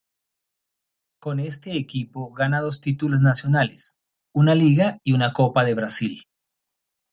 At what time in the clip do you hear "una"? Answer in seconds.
4.33-4.55, 5.13-5.31